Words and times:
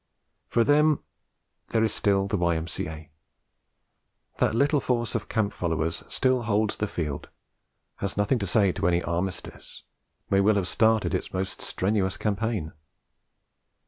For 0.47 0.63
them 0.63 1.01
there 1.69 1.83
is 1.83 1.93
still 1.93 2.25
the 2.27 2.35
Y.M.C.A. 2.35 3.11
That 4.39 4.55
little 4.55 4.79
force 4.81 5.13
of 5.13 5.29
camp 5.29 5.53
followers 5.53 6.03
still 6.07 6.41
holds 6.41 6.77
the 6.77 6.87
field, 6.87 7.29
has 7.97 8.17
nothing 8.17 8.39
to 8.39 8.47
say 8.47 8.71
to 8.71 8.87
any 8.87 9.03
Armistice, 9.03 9.83
may 10.27 10.41
well 10.41 10.55
have 10.55 10.67
started 10.67 11.13
its 11.13 11.33
most 11.33 11.61
strenuous 11.61 12.17
campaign. 12.17 12.71